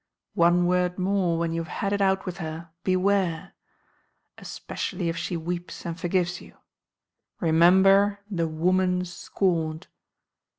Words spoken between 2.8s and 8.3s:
beware! Especially if she weeps and forgives you. Remember